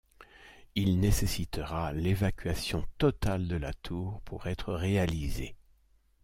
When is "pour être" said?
4.21-4.73